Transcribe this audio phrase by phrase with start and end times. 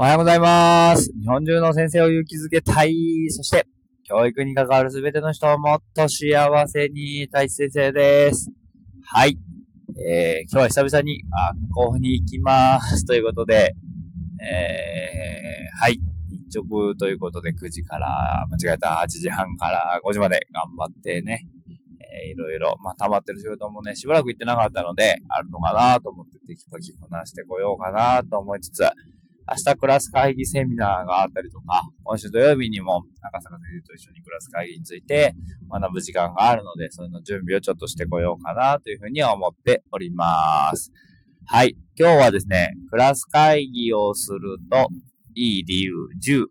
[0.00, 1.12] おはようございます。
[1.12, 3.26] 日本中の先生を勇気づけたい。
[3.28, 3.66] そして、
[4.04, 8.50] 教育に関わるすべての人をもっと幸せにたい先生です。
[9.04, 9.36] はい。
[10.02, 11.20] えー、今日は久々に
[11.74, 13.04] 学校に行きます。
[13.04, 13.74] ということで、
[14.42, 16.00] えー、はい。
[16.30, 21.46] 日直ということで9時から、間違えた8時半から5時まで頑張ってね、
[22.24, 28.82] えー、いろいろ、まあ、溜まってる仕事もね、しばらく行ってなかったので、あるのかなと思ってテキパキこなしてこようかなと思いつつ、
[29.50, 35.34] 明日クラス会議セミナーがあったりとか、今週土曜日にも赤坂先生と一緒にクラス会議について
[35.68, 40.92] 学ぶ時間があるので、それの準備をちょっとしてこようかなというふうに思っております。
[41.46, 41.76] はい。
[41.98, 44.88] 今日はですね、クラス会議をすると
[45.34, 46.46] いい理由10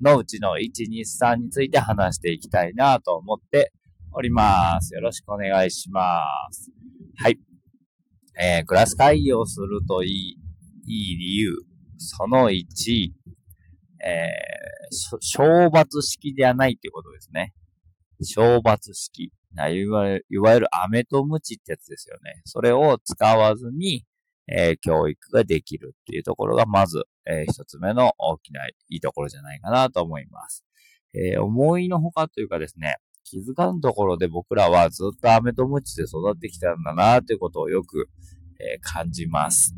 [0.00, 3.72] のうちの1、2、3について話していきたいなと思って
[4.12, 4.94] おります。
[4.94, 6.70] よろしくお願いします。
[7.16, 7.38] はい。
[8.40, 10.38] えー、クラス会議をするといい、
[10.86, 13.10] いい理由その1、
[14.04, 17.52] えー、懲罰式ではないっていうことですね。
[18.22, 19.32] 懲罰式。
[19.56, 22.42] いわゆる、いわゆる飴と鞭ってやつですよね。
[22.44, 24.04] それを使わずに、
[24.48, 30.64] えー、教育ができるっていうところが、まず、えー、一つ目の大きないいところじゃないかなと思います。
[31.14, 38.08] えー、思いのほかというかですね、気づかんところで僕らはずっと飴と鞭で育ってきたんだなということをよく、
[38.60, 39.74] え感じます。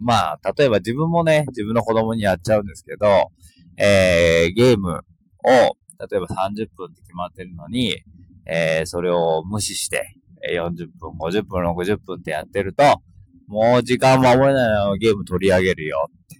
[0.00, 3.30] まあ、例えば自分もね、自分の子供にやっちゃうんですけど、
[3.76, 5.02] えー、ゲームを、
[5.42, 8.02] 例えば30分って決まってるのに、
[8.46, 10.14] えー、それを無視して、
[10.52, 13.02] 40分、50分、60分ってやってると、
[13.46, 16.38] もう時間守れないのゲーム取り上げるよって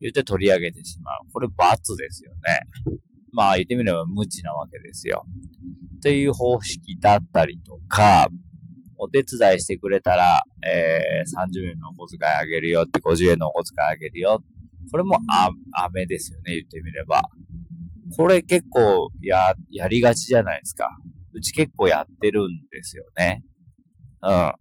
[0.00, 1.20] 言って取り上げてしまう。
[1.32, 2.60] これ罰ですよね。
[3.32, 5.24] まあ言ってみれば無知なわけですよ。
[6.02, 8.28] という方式だったりとか、
[9.02, 14.42] お手伝いしてくれたら、えー、30円のお小遣いあげるよって、50円のお小遣いあげるよ。
[14.92, 15.48] これもあ、
[15.84, 17.22] 飴ですよね、言ってみれば。
[18.14, 20.90] これ結構、や、やりがちじゃないですか。
[21.32, 23.42] うち結構やってるんですよね。
[24.22, 24.52] うん。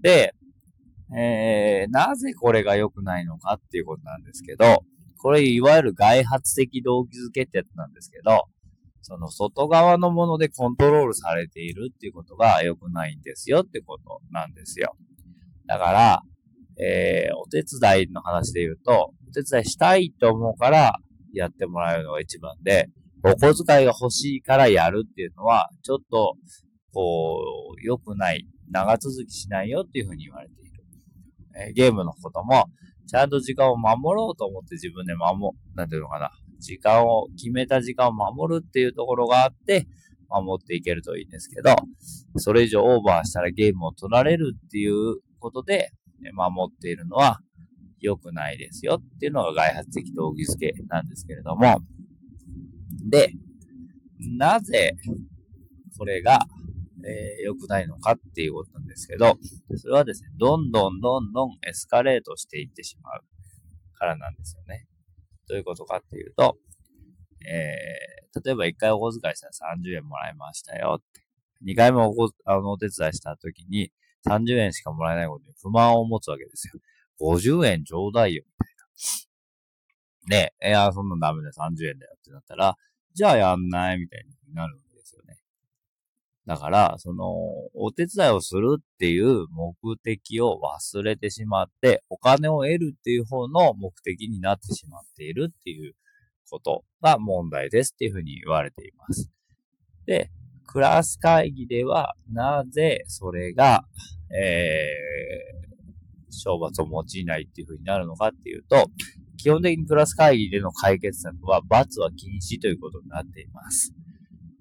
[0.00, 0.34] で、
[1.16, 4.84] えー、なぜこれが良くないのかっていうことなんですけど、
[5.18, 8.46] これいわゆる外発的動機づけってやつなんですけど、
[9.04, 14.96] その外側のものでコントロールされているっていうことが良くないんですよってことなんですよ。
[15.66, 16.22] だから、
[16.82, 20.94] えー、お手伝いの話で言うと、お手伝いしたいと思うから
[21.34, 22.88] やってもらえるのが一番で、
[23.22, 26.36] お小遣いが欲しいからやるっていうのは、ちょっと、
[26.92, 30.84] こう、良くない、長続きしないよっていうふうに言われている。
[31.68, 32.66] えー、ゲームのことも、
[33.06, 36.30] ちゃんと時間を守ろうと思って自分で守、なんていうのかな、
[36.64, 39.86] 時間を、決めた時間を守るっていうところがあって、
[40.28, 41.76] 守っていけるといいんですけど、
[42.36, 45.92] それ以上オーバーしたらゲームを取られるっていうことで、
[46.32, 47.40] 守っているのは
[48.00, 51.80] 良くないですよっていうのが外発的動機づけなんですけれども、
[53.10, 53.32] で、
[54.38, 54.96] なぜ
[55.98, 56.38] これが、
[57.06, 59.36] えー、良くないのかっていうことなんですけど、
[59.76, 63.22] それはですね、どんどんどんどんエスカレートしていってしまう
[63.98, 64.86] からなんですよね。
[65.48, 66.56] どういうことかっていうと、
[67.46, 71.24] えー、例えば1回お小遣いしたら30円もらいましたよって。
[71.64, 73.90] 2回もおあのお手伝いした時に
[74.28, 76.74] 30円しかもらえないことに不満を持つわけですよ。
[77.20, 78.66] 50円ちょうだいよ、み
[80.28, 80.46] たいな。
[80.46, 82.76] ねえ、いや、そんなダメだ、30円だよってなったら、
[83.12, 84.80] じゃあやんないみたいになる。
[86.46, 87.24] だから、その、
[87.74, 95.94] お手伝いをするっていう目的を忘れてしまって、お金を得るっていう方の目的になってしまっているっていう
[96.50, 99.30] ことが問題ですっていうふうに言われています。
[100.06, 100.30] で、
[100.66, 103.84] クラス会議では、なぜそれが、
[104.30, 108.90] えー、懲罰を用いないっていうふうになるのかっていうと、
[109.38, 113.94] 基本的にクラス会議での解決策は、罰は禁止ということになっています。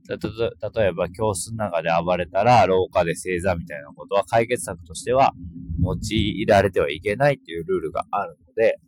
[0.07, 5.33] 例えば教室の中で暴れたら廊下で正座みたいなことは解決策としては
[5.81, 8.79] 用いられてはいけないというルールがあるので、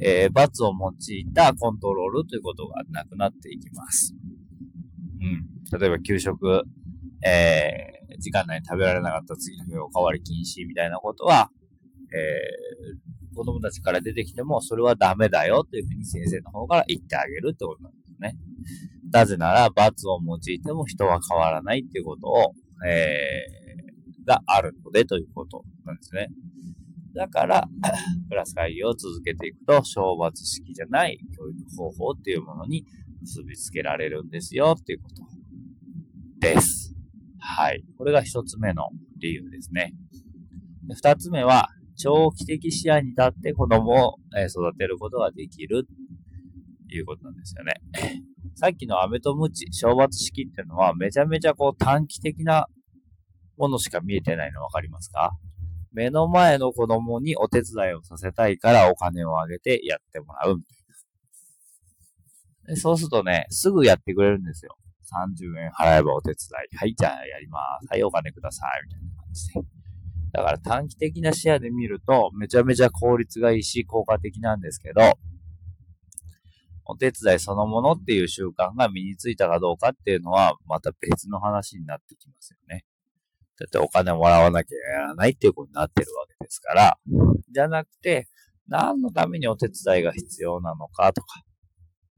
[0.00, 4.14] えー、罰を用いたコントロールということがなくなっていきます。
[5.20, 5.78] うん。
[5.78, 6.62] 例えば給食、
[7.24, 11.50] えー、時間内に食べられなかった次の日おかわり禁止みたいなことは、
[12.12, 18.36] えー、子供たちから出てきてもそれはダメだよというふうに先生の方から言ってあげるってことなんですね。
[19.14, 22.52] なぜなら、罰を用いても人は変わらないっていうことを、
[22.84, 26.30] えー、があるのでということなんですね。
[27.14, 27.68] だから、
[28.28, 32.84] クラス会議を続けていくと、懲罰式じゃない教育方法っていうものに
[33.20, 35.22] 結びつけられるんですよっていうこと
[36.40, 36.96] です。
[37.38, 37.84] はい。
[37.96, 38.88] これが一つ目の
[39.20, 39.94] 理由ですね。
[40.92, 45.86] 二つ目は、長期的視野に立って子供を育てることができる
[46.96, 47.74] いうことなんですよね。
[48.56, 52.66] さっきの飴とムチ、懲罰式っていうのはめちゃめちゃこう短期的な
[53.56, 55.32] ものしか見えてないのわかりますか？
[55.92, 60.78] 目の前の子供にお手伝いをさせたいからお金をあげてやってもらうみたい
[62.66, 62.74] な。
[62.74, 64.76] でそうするとね、すぐやってくれるんですよ。
[65.04, 66.36] 30円払えばお手伝
[66.72, 66.76] い。
[66.76, 67.86] はい、じゃあやります。
[67.90, 68.70] はい、お金ください。
[68.86, 69.60] みたいな感じで。
[70.32, 75.00] だから短期的な視野で見ると、めちゃめちゃ効率がいいし、効果的なんですけど、
[76.86, 82.84] お手伝いそのものっていう習慣が身についたかどうかっていうのは、また別の話になってきますよね。
[83.58, 86.98] だってお金もらわなきゃやらないっていうことになってるわけですから、
[87.52, 88.28] じゃなくて、
[88.66, 91.42] 何のためにお手伝いが必要なのかとか、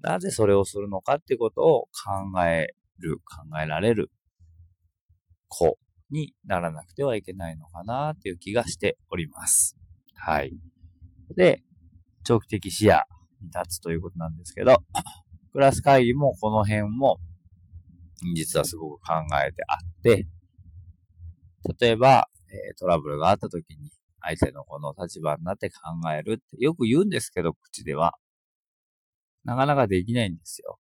[0.01, 2.69] なぜそれをするのかっていうことを考え
[2.99, 4.11] る、考えられる
[5.49, 5.79] 子
[6.11, 9.77] にならなくてはいけないのかなっていう気がしております。
[10.15, 10.57] はい。
[11.37, 11.63] で、
[12.25, 13.03] 長期的視野
[13.41, 14.83] に立つということなんですけど、
[15.53, 17.19] クラス会議もこの辺も
[18.35, 19.15] 実はすごく考
[19.47, 20.27] えてあって、
[21.81, 23.91] 例えば、え、トラブルがあった時に
[24.21, 25.77] 相手のこの立場になって考
[26.13, 28.15] えるってよく言うんですけど、口では。
[29.45, 30.79] なかなかできないんですよ。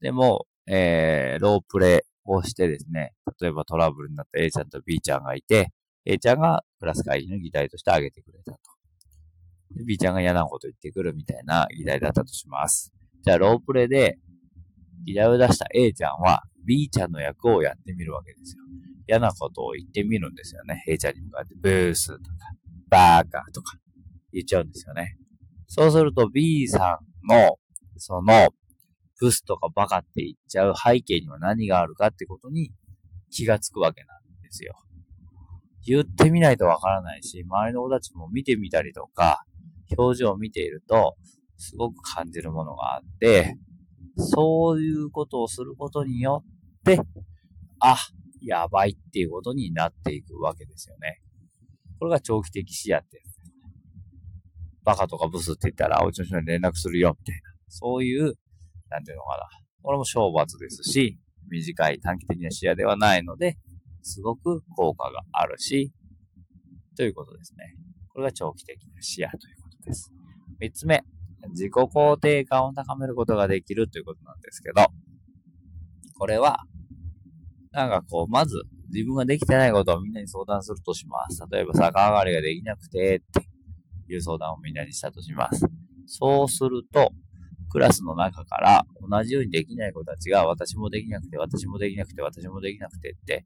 [0.00, 5.72] でも、えー、ロープレイをしてですね、例えばトラブルになった A ちゃんと B ちゃんがいて、
[6.04, 8.58] A ちゃんがクラス会議の議題として挙げてくれたと。
[9.84, 12.92] B ちゃんが嫌なこと言ってくるみたいな議題だったとします。
[13.22, 14.18] じゃあ、ロープレで
[15.04, 18.62] 議題を出した A ちゃんは B ちゃんの役をやってみるわけですよ。
[19.08, 20.84] 嫌なことを言ってみるんですよね。
[20.88, 22.20] A ちゃんに向かってブースとか、
[22.88, 23.76] バーカーとか
[24.32, 25.16] 言っちゃうんですよね。
[25.68, 27.58] そうすると B さんの、
[27.96, 28.50] その、
[29.20, 32.70] ブスとかバカって言っちゃう背景には何があるかってことに
[33.30, 34.74] 気がつくわけなんですよ。
[35.86, 39.44] 言ってみないとわからないし、周りの子たちも見てみたりとか、
[39.96, 41.16] 表情を見ていると、
[41.56, 43.56] すごく感じるものがあって、
[44.16, 46.44] そういうことをすることによ
[46.80, 47.00] って、
[47.80, 47.96] あ、
[48.40, 51.20] やばいっていうことになっていくわけですよね。
[51.98, 53.22] これが長期的視野って。
[54.84, 57.40] バカとかブスって言ったら、うちの人に連絡するよ、みたいな。
[57.68, 58.34] そういう、
[58.88, 59.48] なんていうのかな。
[59.82, 61.18] これも懲罰ですし、
[61.50, 63.58] 短い短期的な視野ではないので、
[64.02, 65.92] すごく効果があるし、
[66.96, 67.74] ということですね。
[68.08, 69.55] これが長期的な視野という
[69.86, 70.12] です。
[70.60, 71.02] 三つ目、
[71.50, 74.86] 自己肯定感を高めることができるということなんですけど、
[76.18, 76.60] これは、
[77.72, 78.62] なんかこう、まず
[78.92, 81.42] 自分ができてないことをみんなに相談するとします。
[81.50, 83.20] 例えば逆上がりができなくてっ
[84.06, 85.66] ていう相談をみんなにしたとします。
[86.06, 87.10] そうすると、
[87.68, 93.44] クラスの中から同じようにできない子たちが私もできなくて、私もできなくて、私もできなくてって、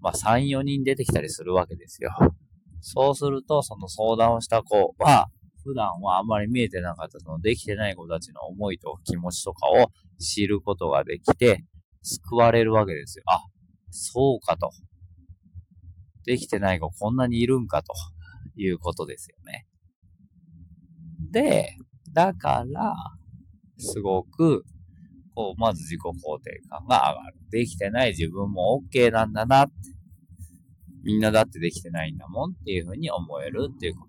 [0.00, 2.10] まあ3、4人出てきたりするわけですよ。
[2.80, 5.28] そうすると、その相談をした子は、
[5.68, 11.62] 普段はあまり見えてなかったそのできてない子たちの思いと気持ちとかを知ることができて、
[12.02, 13.24] 救われるわけですよ。
[13.26, 13.42] あ、
[13.90, 14.70] そうかと。
[16.24, 17.92] できてない子こんなにいるんかと
[18.56, 19.66] いうことですよね。
[21.30, 21.76] で、
[22.14, 22.94] だから、
[23.76, 24.64] すごく、
[25.34, 27.36] こう、まず自己肯定感が上がる。
[27.50, 29.72] できてない自分も OK なんだなって。
[31.04, 34.08] みんなだってできてないんだもんっていうふうに思えるっていうこ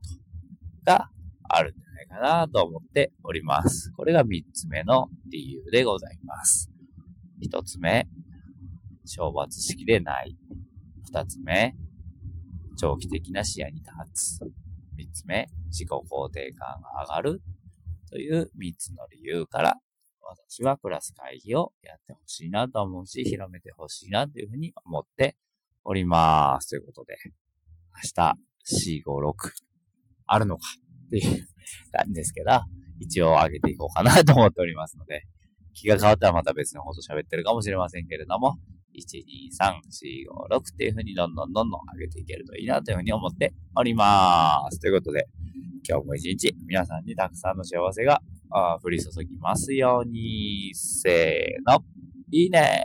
[0.85, 1.09] とが
[1.49, 3.91] あるんじゃないかなと思っております。
[3.97, 6.69] これが3つ目の理由でございます。
[7.41, 8.07] 1つ目、
[9.07, 10.37] 懲罰式でない。
[11.11, 11.75] 2つ目、
[12.77, 14.43] 長期的な視野に立つ。
[14.97, 17.41] 3つ目、自己肯定感が上がる
[18.09, 19.75] という3つの理由から、
[20.21, 25.35] 私はクラス会議をやってほしいなと思うし、広めてほしいなというふうに思って
[25.83, 26.69] おります。
[26.69, 27.17] ということで、
[27.95, 29.33] 明日、4、5、6、
[30.27, 30.63] あるのか
[31.09, 31.47] っていう
[31.91, 32.51] 感じですけど、
[32.99, 35.23] 一応上げていこうかなと思っておりますので、
[35.73, 38.57] 気が変わったらまた別の放送喋ってるかもしれませんけれども、
[38.95, 39.23] 1、2、
[39.57, 44.79] 3、4、5、6っていう風にどんどんどんどん上げていけるといいなという風に思っております。
[44.79, 45.27] ということで、
[45.87, 48.21] 今日も一日皆さんにたくさんの幸せが
[48.83, 51.83] 降り注ぎますように、せーの、
[52.31, 52.83] いいね。